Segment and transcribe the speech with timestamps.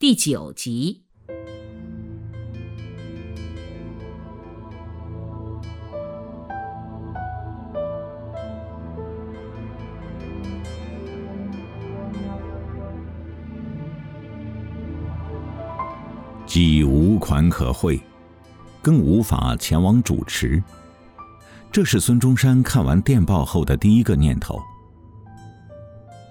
[0.00, 1.02] 第九集。
[16.46, 18.00] 既无款可汇，
[18.80, 20.62] 更无法前往主持。
[21.72, 24.60] 这是孙中山看完电报后的第一个念头。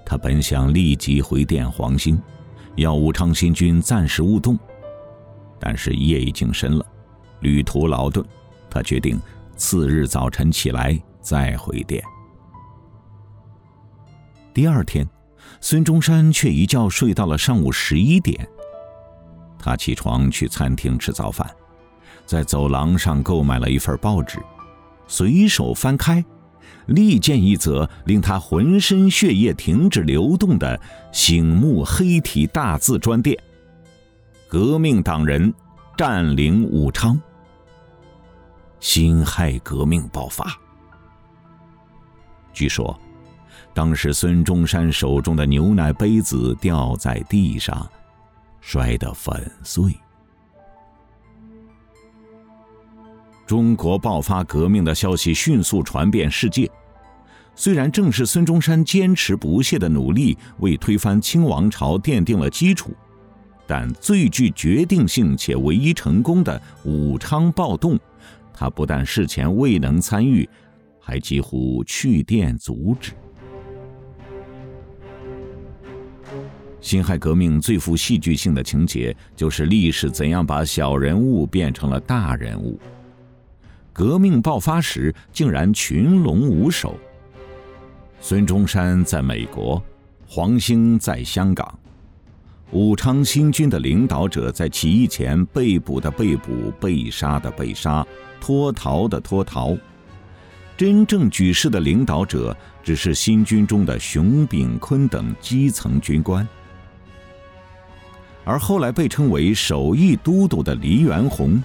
[0.06, 2.18] 他本想立即回电黄兴，
[2.78, 4.57] 要武昌新军暂时勿动，
[5.60, 6.86] 但是夜已经深了，
[7.39, 8.24] 旅途劳顿，
[8.69, 9.19] 他决定
[9.56, 12.04] 次日早晨起来再回电。
[14.54, 15.07] 第二天，
[15.60, 18.47] 孙中山却一觉睡到了上午十一点。
[19.57, 21.50] 他起床去餐厅吃早饭，
[22.28, 24.39] 在走廊上购买了一份报纸，
[25.07, 26.24] 随手翻开，
[26.87, 30.79] 立见一则令他浑身血液停止流动的
[31.11, 33.38] 醒目黑体大字专电
[34.47, 35.53] ：“革命党人
[35.95, 37.19] 占领武昌，
[38.79, 40.52] 辛亥革命爆发。”
[42.53, 42.99] 据说，
[43.73, 47.88] 当时孙中山手中的牛奶杯子掉在地上。
[48.59, 49.95] 摔得粉碎。
[53.48, 56.70] 中国爆发革命的消息迅速传遍世界。
[57.56, 62.92] 虽然正是孙中山坚持不懈的努力为推翻清王朝奠定了基础，
[63.66, 67.98] 但最具决定性且唯一成功的武昌暴动，
[68.53, 70.48] 他不但事前未能参与，
[71.00, 73.14] 还几乎去电阻止。
[76.81, 82.78] 辛亥革命最富戏剧性的情节，就是历史怎样把小人物变成了大人物。
[83.98, 86.95] 革命爆发时，竟然群龙无首。
[88.22, 89.81] 孙中山在美国，
[90.28, 91.80] 黄兴在香港，
[92.70, 98.06] 武昌新军的领导者在起义前被捕的被捕，被杀的被杀，
[98.40, 99.75] 脱逃的脱逃。
[100.78, 106.47] 真正举事的领导者，只是新军中的熊秉坤等基层军官。
[108.46, 111.59] 而后来被称为首义都督的黎元洪，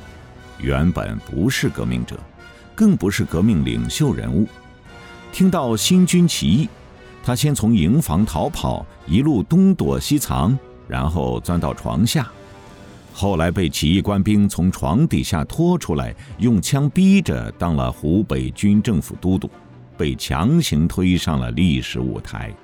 [0.62, 2.16] 原本不是革命者，
[2.72, 4.46] 更不是革命领袖人物。
[5.32, 6.68] 听到新军起义，
[7.24, 10.56] 他先从营房逃跑，一路东躲西藏，
[10.86, 12.30] 然后钻到床下。
[13.12, 19.50] 后来被起义官兵从床底下拖出来，用枪逼着当了湖北军政府都督，
[19.96, 22.54] 被强行推上了历史舞台。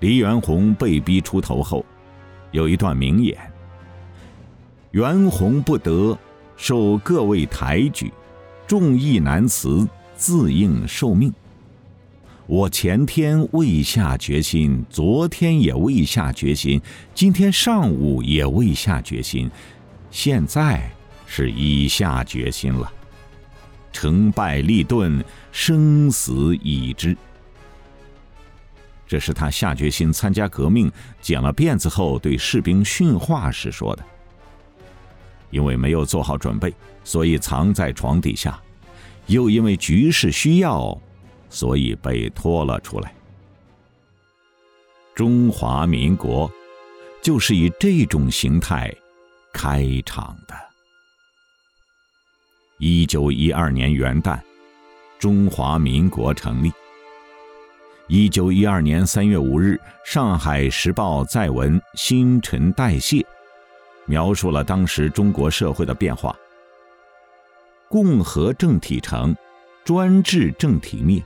[0.00, 1.86] 黎元洪被逼出头后，
[2.50, 3.38] 有一段名言
[4.92, 6.18] ：“袁弘不得，
[6.54, 8.12] 受各位抬举，
[8.66, 11.32] 众义难辞，自应受命。
[12.46, 16.78] 我前天未下决心，昨天也未下决心，
[17.14, 19.50] 今天上午也未下决心，
[20.10, 20.90] 现在
[21.24, 22.92] 是已下决心了。
[23.94, 27.16] 成败立顿，生死已知。”
[29.08, 30.92] 这是他下决心参加革命、
[31.22, 34.04] 剪了辫子后对士兵训话时说的。
[35.52, 36.74] 因为没有做好准备，
[37.04, 38.60] 所以藏在床底下；
[39.26, 41.00] 又因为局势需要，
[41.48, 43.14] 所以被拖了出来。
[45.14, 46.50] 中华民国
[47.22, 48.92] 就是以这种形态
[49.52, 50.54] 开场的。
[52.78, 54.40] 一九一二年元旦，
[55.18, 56.72] 中华民国成立。
[58.08, 59.80] 一九一二年三月五日，
[60.12, 63.18] 《上海时报》载文《新陈代谢》，
[64.12, 66.36] 描述了当时中国社会的变化：
[67.88, 69.34] 共和政体成，
[69.86, 71.22] 专制政体灭；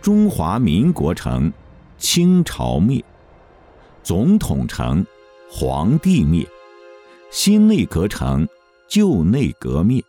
[0.00, 1.52] 中华民国成，
[1.98, 3.02] 清朝灭；
[4.04, 5.04] 总统成，
[5.50, 6.46] 皇帝灭；
[7.32, 8.46] 新内阁成，
[8.86, 10.00] 旧内阁灭；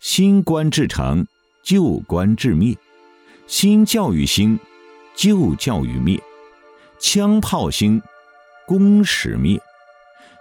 [0.00, 1.24] 新官制成，
[1.62, 2.76] 旧官制灭；
[3.46, 4.58] 新教育兴。
[5.14, 6.20] 旧教育灭，
[6.98, 8.02] 枪炮兴，
[8.66, 9.58] 公使灭；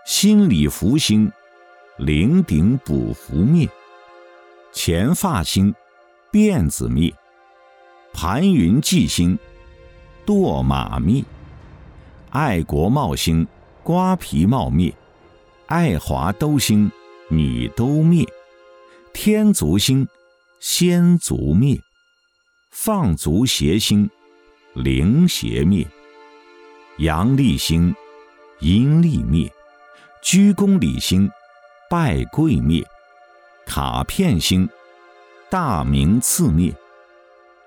[0.06, 1.32] 心理福星，
[1.98, 3.68] 零顶补福灭；
[4.72, 5.74] 前发兴，
[6.32, 7.12] 辫子灭；
[8.14, 9.40] 盘云计兴，
[10.24, 11.24] 堕马灭；
[12.30, 13.48] 爱国帽兴，
[13.82, 14.94] 瓜皮帽灭；
[15.66, 16.92] 爱华都兴，
[17.30, 18.24] 女都灭；
[19.12, 20.08] 天足兴，
[20.60, 21.80] 先足灭；
[22.70, 24.08] 放足邪兴。
[24.76, 25.88] 灵邪灭，
[26.98, 27.96] 阳历兴，
[28.60, 29.50] 阴历灭；
[30.26, 31.30] 鞠躬礼兴，
[31.88, 32.84] 拜跪灭；
[33.64, 34.68] 卡片兴，
[35.52, 36.74] 大名次灭；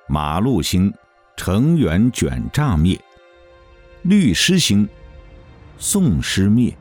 [0.08, 0.92] 马路兴，
[1.36, 2.98] 成员卷诈灭；
[4.02, 4.88] 律师兴，
[5.78, 6.76] 宋师灭，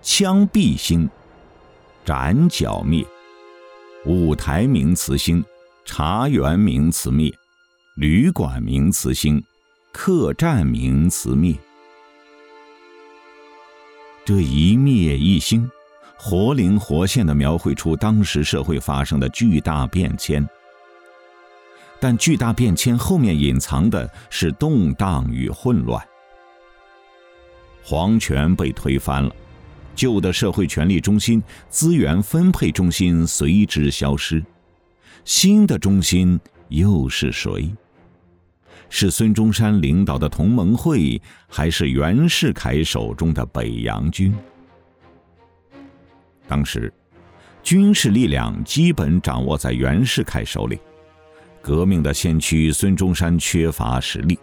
[0.00, 1.06] 枪毙兴，
[2.02, 3.04] 斩剿灭，
[4.06, 5.44] 舞台名词兴，
[5.84, 7.30] 茶园名词灭，
[7.94, 9.44] 旅馆名词兴，
[9.92, 11.54] 客栈名词灭。
[14.28, 15.66] 这一灭一兴，
[16.18, 20.46] 活灵活现的描绘出当时社会发生的巨大变迁。
[21.98, 26.06] 但巨大变迁后面隐藏的是动荡与混乱。
[27.82, 29.34] 皇权被推翻了，
[29.94, 34.44] 旧的社会权力中心、资源分配中心随之消失，
[35.24, 36.38] 新的中心
[36.68, 37.74] 又是谁？
[38.90, 44.34] 是孙中山领导的同盟会，还是袁世凯手中的北洋军？
[46.46, 46.92] 当时，
[47.62, 50.78] 军事力量基本掌握在袁世凯手里，
[51.60, 54.38] 革命的先驱孙中山缺乏实力。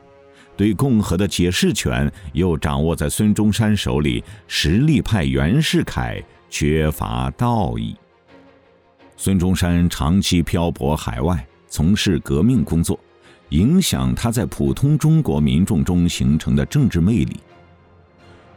[0.58, 7.94] 对共和的解释权又掌握在孙中山手里，实力派袁世凯缺乏道义。
[9.18, 12.98] 孙中山长期漂泊海外，从事革命工作，
[13.50, 17.40] 影响他在普通中国民众中形成的政治魅力。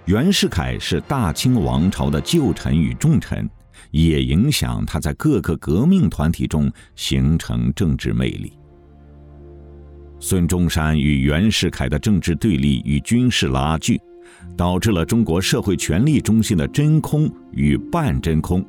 [0.06, 3.48] 袁世凯是大清王朝的旧臣与重臣，
[3.90, 8.52] 也影响他在各个革命团体中形成政治魅力。
[10.18, 14.00] 孙中山与袁世凯的政治对立与军事拉锯，
[14.56, 18.64] 导致了中国社会权力中心的真空与半真空。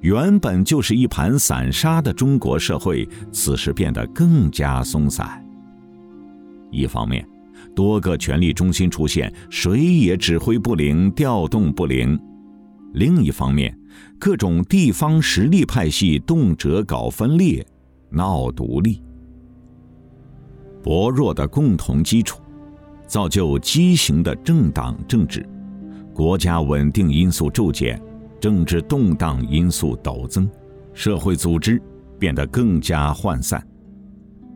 [0.00, 5.44] 原本就是一盘散沙的中国社会，此时变得更加松散。
[6.70, 7.26] 一方面，
[7.74, 12.16] 多个权力中心出现，谁也指挥不灵、调动不灵；
[12.92, 13.76] 另一方面，
[14.18, 17.66] 各种地方实力派系动辄搞分裂、
[18.10, 19.02] 闹独立。
[20.82, 22.40] 薄弱的共同基础，
[23.06, 25.44] 造就畸形的政党政治，
[26.12, 28.00] 国家稳定因素骤减，
[28.40, 30.48] 政治动荡因素陡增，
[30.92, 31.80] 社会组织
[32.18, 33.64] 变得更加涣散。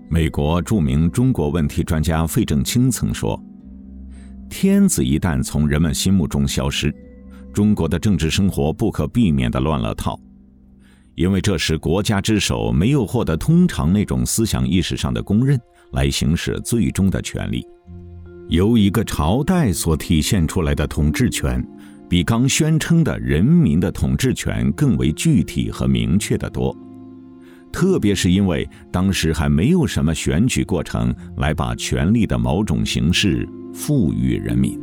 [0.09, 3.41] 美国著名中国问题专家费正清曾说
[4.50, 6.94] ：“天子一旦从人们心目中消失，
[7.53, 10.19] 中国的政治生活不可避免的乱了套，
[11.15, 15.61] 因为这时国家之首没有获得通常那种思想意识上的公认。”
[15.93, 17.67] 来行使最终的权利，
[18.49, 21.61] 由一个朝代所体现出来的统治权，
[22.11, 26.77] 比刚宣称的人民的统治权更为具体和明确的多。
[27.71, 34.77] 特别是因为当时还没有什么选举过程来把权力的某种形式赋予人民。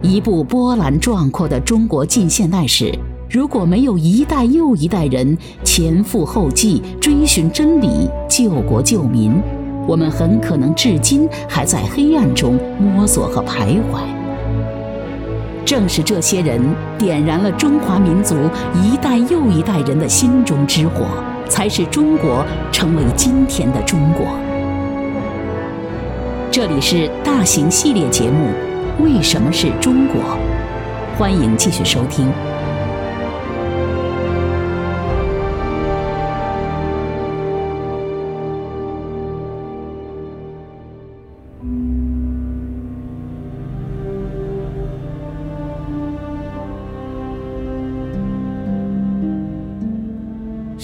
[0.00, 2.96] 一部波澜壮阔的中国近现代史，
[3.30, 9.40] 如果没有一代又一代人前赴后继追寻真理、救国救民，
[9.86, 14.02] 我们很可能至今还在黑暗中摸索和徘徊。
[15.64, 16.60] 正是这些人
[16.98, 18.34] 点燃了中华民族
[18.82, 21.06] 一代又一代人的心中之火，
[21.48, 24.26] 才使中国成为今天的中国。
[26.50, 28.48] 这里是大型系列节目。
[29.04, 30.20] 为什么是中国？
[31.16, 32.28] 欢迎继续收听。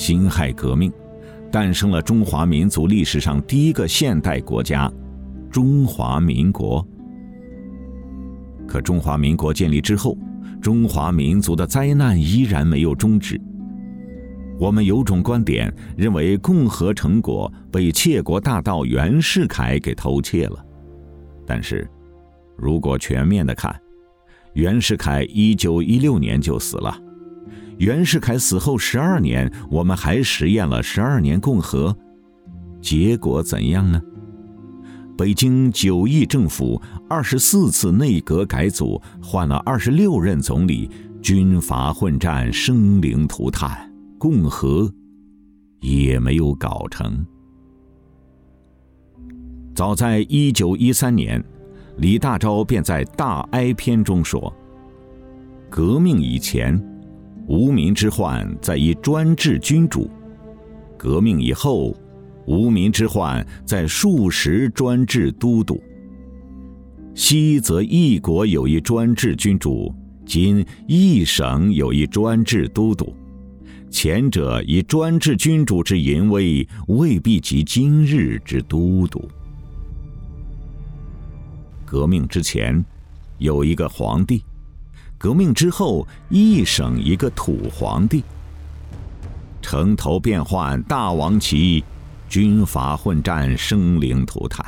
[0.07, 0.93] 辛亥革命
[1.51, 4.89] 诞生了中华民族历史上第一个现代国家——
[5.51, 6.87] 中华民国。
[8.69, 10.17] 可中华民国建立之后，
[10.63, 13.37] 中华民族的灾难依然没有终止。
[14.61, 20.65] 我们有种观点认为，共和成果被窃国大盗袁世凯给偷窃了。
[21.45, 21.85] 但是，
[22.57, 23.75] 如果全面的看，
[24.53, 26.97] 袁世凯一九一六年就死了。
[27.79, 31.95] 袁世凯死后十二年，我们还实验了十二年共和，
[32.81, 34.01] 结果怎样呢？
[35.17, 40.91] 北京九亿政府二十四次内阁改组，换了二十六任总理，
[41.21, 44.91] 军阀混战，生灵涂炭，共和
[45.81, 47.27] 也没有搞成。
[49.75, 51.43] 早在一九一三年，
[51.99, 54.51] 李大钊便在《大哀篇》中说
[55.69, 56.83] ：“革命以前，
[57.47, 60.09] 无民之患在于专制君主；
[60.97, 61.95] 革命以后。”
[62.47, 65.83] 无民之患在数十专制都督。
[67.13, 69.93] 昔则一国有一专制君主，
[70.25, 73.13] 今一省有一专制都督，
[73.91, 79.29] 前者以专制君主之淫威，未必及今日之都督。
[81.85, 82.85] 革命之前，
[83.39, 84.39] 有一个皇帝；
[85.19, 88.23] 革命之后，一省一个土皇帝。
[89.63, 91.83] 城头变换，大王旗，
[92.29, 94.65] 军阀混战，生灵涂炭。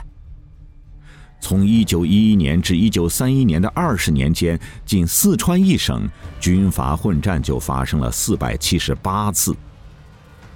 [1.41, 6.09] 从一九一一年至一九三一年的二十年间，仅四川一省
[6.41, 9.55] 军阀混战就发生了四百七十八次。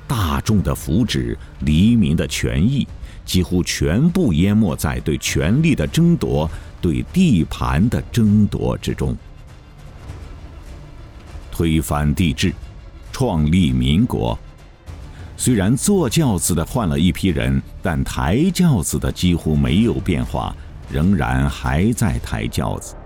[0.08, 2.86] 大众的福祉、黎民的权益，
[3.24, 9.16] 几乎全部淹没在对权力的争夺、对地盘的争夺之中。
[11.52, 12.52] 推翻帝制。
[13.12, 14.36] 创立民国，
[15.36, 20.56] 虽然坐轿子的换了一批人，但抬轿子的几乎没有变化，
[20.90, 22.96] 仍然还在抬轿子。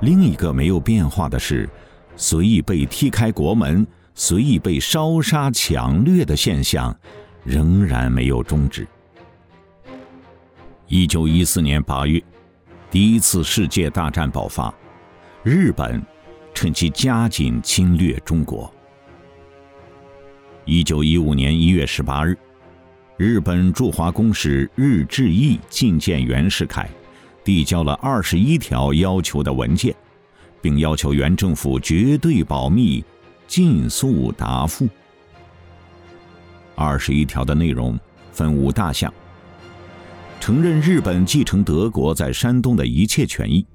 [0.00, 1.68] 另一个没有变化的是，
[2.16, 6.96] 随意被踢开国门、随意被烧杀抢掠的现象，
[7.44, 8.88] 仍然没有终止。
[10.88, 12.20] 一九一四年八月，
[12.90, 14.74] 第一次世界大战爆发，
[15.42, 16.02] 日本。
[16.54, 18.72] 趁机加紧侵略中国。
[20.64, 22.38] 一九一五年一月十八日，
[23.16, 26.88] 日本驻华公使日志义觐见袁世凯，
[27.42, 29.94] 递交了二十一条要求的文件，
[30.60, 33.04] 并要求原政府绝对保密，
[33.48, 34.88] 尽速答复。
[36.74, 37.98] 二十一条的内容
[38.30, 39.12] 分五大项：
[40.38, 43.66] 承认日本继承德国在山东的一切权益。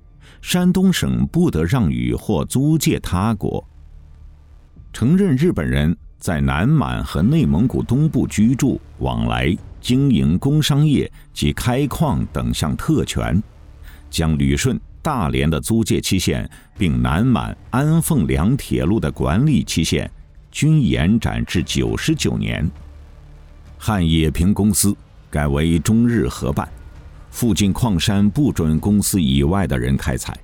[0.47, 3.61] 山东省不得让与或租借他国。
[4.93, 13.43] 承认日本人在南满和内蒙古东部居住、往来、经营工商业及开矿等项特权，
[14.09, 20.09] 将旅顺、大连的租借期限，并南满、安凤两铁路的管理期限，
[20.49, 22.65] 均延展至九十九年。
[23.77, 24.95] 汉冶平公司
[25.29, 26.65] 改为中日合办。
[27.37, 30.35] 附近矿山不准公司以外的人开采，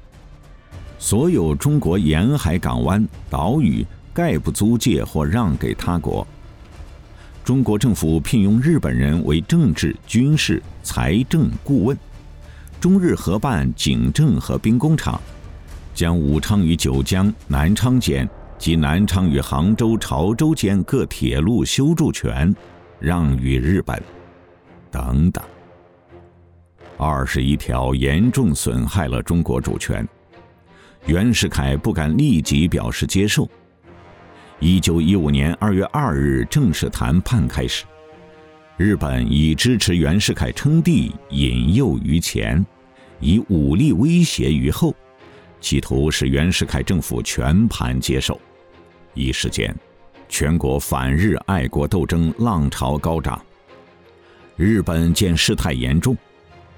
[1.00, 3.84] 所有中国沿海港湾、岛屿
[4.14, 6.28] 概不租借或让给他国。
[7.44, 11.98] 中国政府聘用日本人为政治、军事、财政顾问。
[12.80, 15.20] 中日合办警政和兵工厂，
[15.96, 22.56] 将武昌与九江、南昌间及南昌与杭州、潮州间各铁路修筑权
[23.00, 24.00] 让与日本，
[24.92, 25.44] 等等。
[26.98, 30.08] 二十一条严重损害了中国主权，
[31.06, 33.50] 袁世凯不敢立即表示接受。
[34.60, 37.84] 一九一五年二月二日正式谈判开始，
[38.78, 42.66] 日本以支持袁世凯称帝引诱于前，
[43.20, 44.96] 以武力威胁于后，
[45.60, 48.40] 企图使袁世凯政府全盘接受。
[49.14, 49.76] 一时间，
[50.30, 53.44] 全国反日爱国斗争浪潮高涨。
[54.56, 56.16] 日本见事态严重。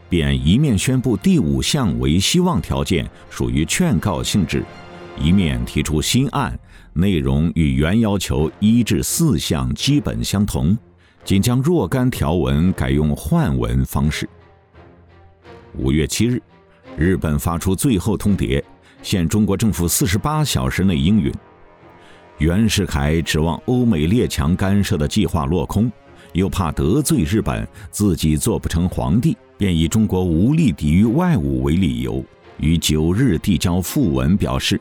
[0.10, 4.62] 便一面宣布第五项为希望条件，属于劝告性质；
[5.20, 6.58] 一面提出新案，
[6.94, 10.78] 内容与原要求一至四项基本相同，
[11.24, 14.30] 仅将若干条文改用换文方式。
[15.76, 16.42] 五月七日，
[16.98, 18.64] 日本发出最后通牒，
[19.02, 21.34] 限中国政府四十八小时内应允。
[22.38, 25.92] 袁世凯指望欧美列强干涉的计划落空。
[26.34, 32.24] 又怕得罪日本，自己做不成皇帝，便以中国无力抵御外侮为理由，
[32.58, 34.80] 于九日递交复文，表示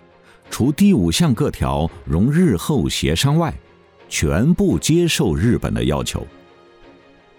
[0.51, 3.53] 除第五项各条容日后协商外，
[4.09, 6.27] 全部接受日本的要求。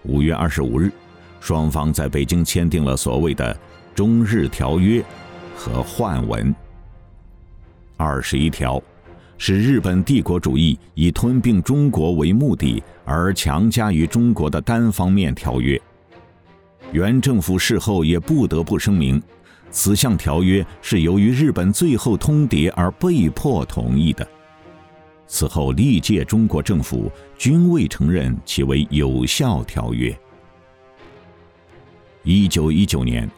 [0.04, 0.90] 五月二十五日，
[1.40, 3.58] 双方在北京签订了所谓的
[3.94, 5.04] 中日条约
[5.54, 6.54] 和换文。
[7.96, 8.82] 二十一条。
[9.38, 15.78] 是日本帝国主义以吞并中国为目的而强加于中国的单方面条约。
[16.92, 19.22] 原政府事后也不得不声明，
[19.70, 24.26] 此项条约是由于日本最后通牒而被迫同意的。
[25.26, 30.16] 此后历届中国政府均未承认其为有效条约。
[32.22, 33.28] 一九一九年，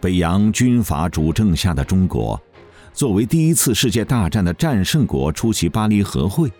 [0.00, 2.40] 北洋军阀主政下的中国。
[2.92, 6.50] 作为第一次世界大战的战胜国出席巴黎和会，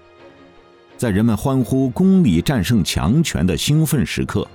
[0.97, 4.47] 在人们欢呼公理战胜强权的兴奋时刻，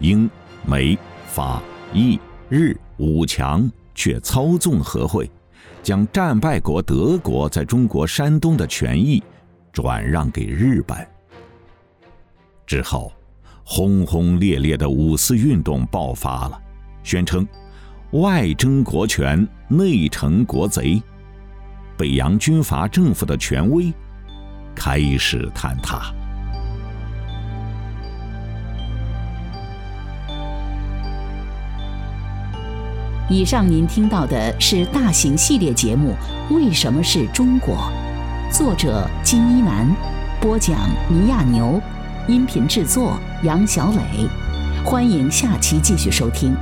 [0.00, 0.28] 英、
[0.68, 0.98] 美、
[1.28, 1.62] 法、
[1.94, 2.20] 意、
[2.50, 5.30] 日五强却操纵和会，
[5.82, 9.22] 将战败国德国在中国山东的权益
[9.72, 10.98] 转让给日本。
[12.66, 13.10] 之后，
[13.64, 16.60] 轰轰烈烈的五四运动爆发了，
[17.02, 17.48] 宣称。
[18.10, 21.02] 外争国权，内成国贼。
[21.96, 23.90] 北洋军阀政府的权威
[24.74, 26.12] 开始坍塌。
[33.30, 36.14] 以上您听到的是大型系列节目
[36.54, 37.76] 《为什么是中国》，
[38.50, 39.86] 作者金一南，
[40.40, 41.78] 播讲米亚牛，
[42.26, 44.26] 音频制作杨小磊。
[44.82, 46.56] 欢迎下期继续收听。